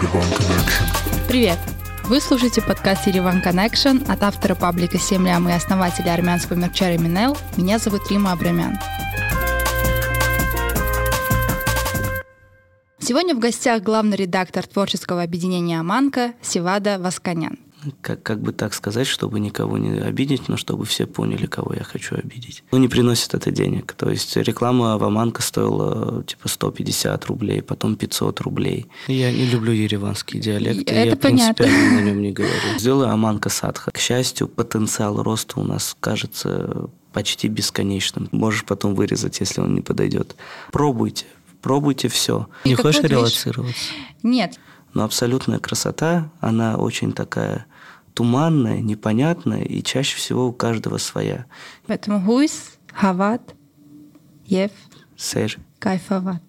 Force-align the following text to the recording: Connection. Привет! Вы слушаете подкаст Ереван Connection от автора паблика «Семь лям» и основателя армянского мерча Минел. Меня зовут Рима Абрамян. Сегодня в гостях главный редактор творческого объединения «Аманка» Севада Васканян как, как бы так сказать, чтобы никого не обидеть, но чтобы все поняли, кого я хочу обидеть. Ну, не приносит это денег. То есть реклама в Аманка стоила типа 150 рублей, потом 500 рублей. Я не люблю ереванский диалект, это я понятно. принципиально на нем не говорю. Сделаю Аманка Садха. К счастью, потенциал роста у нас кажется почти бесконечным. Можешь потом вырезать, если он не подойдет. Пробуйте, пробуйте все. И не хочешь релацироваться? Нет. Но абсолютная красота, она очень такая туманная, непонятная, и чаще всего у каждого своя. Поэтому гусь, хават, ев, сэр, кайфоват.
Connection. 0.00 1.28
Привет! 1.28 1.58
Вы 2.04 2.20
слушаете 2.20 2.62
подкаст 2.62 3.06
Ереван 3.06 3.42
Connection 3.42 4.10
от 4.10 4.22
автора 4.22 4.54
паблика 4.54 4.98
«Семь 4.98 5.26
лям» 5.26 5.48
и 5.48 5.52
основателя 5.52 6.14
армянского 6.14 6.56
мерча 6.56 6.96
Минел. 6.96 7.36
Меня 7.56 7.78
зовут 7.78 8.10
Рима 8.10 8.32
Абрамян. 8.32 8.78
Сегодня 12.98 13.34
в 13.34 13.40
гостях 13.40 13.82
главный 13.82 14.16
редактор 14.16 14.66
творческого 14.66 15.22
объединения 15.22 15.78
«Аманка» 15.78 16.32
Севада 16.40 16.98
Васканян 16.98 17.58
как, 18.00 18.22
как 18.22 18.40
бы 18.40 18.52
так 18.52 18.74
сказать, 18.74 19.06
чтобы 19.06 19.40
никого 19.40 19.78
не 19.78 19.98
обидеть, 20.00 20.48
но 20.48 20.56
чтобы 20.56 20.84
все 20.84 21.06
поняли, 21.06 21.46
кого 21.46 21.74
я 21.74 21.84
хочу 21.84 22.16
обидеть. 22.16 22.62
Ну, 22.70 22.78
не 22.78 22.88
приносит 22.88 23.34
это 23.34 23.50
денег. 23.50 23.92
То 23.92 24.10
есть 24.10 24.36
реклама 24.36 24.98
в 24.98 25.04
Аманка 25.04 25.42
стоила 25.42 26.22
типа 26.24 26.48
150 26.48 27.24
рублей, 27.26 27.62
потом 27.62 27.96
500 27.96 28.40
рублей. 28.40 28.86
Я 29.06 29.32
не 29.32 29.46
люблю 29.46 29.72
ереванский 29.72 30.40
диалект, 30.40 30.82
это 30.90 30.94
я 30.94 31.16
понятно. 31.16 31.54
принципиально 31.54 32.00
на 32.00 32.04
нем 32.04 32.22
не 32.22 32.32
говорю. 32.32 32.78
Сделаю 32.78 33.10
Аманка 33.10 33.48
Садха. 33.48 33.90
К 33.90 33.98
счастью, 33.98 34.48
потенциал 34.48 35.22
роста 35.22 35.60
у 35.60 35.64
нас 35.64 35.96
кажется 36.00 36.90
почти 37.12 37.48
бесконечным. 37.48 38.28
Можешь 38.32 38.64
потом 38.64 38.94
вырезать, 38.94 39.40
если 39.40 39.60
он 39.60 39.74
не 39.74 39.80
подойдет. 39.80 40.36
Пробуйте, 40.72 41.26
пробуйте 41.60 42.08
все. 42.08 42.48
И 42.64 42.70
не 42.70 42.74
хочешь 42.74 43.02
релацироваться? 43.02 43.92
Нет. 44.22 44.58
Но 44.94 45.04
абсолютная 45.04 45.58
красота, 45.58 46.30
она 46.40 46.76
очень 46.76 47.12
такая 47.12 47.66
туманная, 48.14 48.80
непонятная, 48.80 49.62
и 49.62 49.82
чаще 49.82 50.16
всего 50.16 50.48
у 50.48 50.52
каждого 50.52 50.98
своя. 50.98 51.46
Поэтому 51.86 52.20
гусь, 52.20 52.72
хават, 52.92 53.54
ев, 54.46 54.72
сэр, 55.16 55.58
кайфоват. 55.78 56.42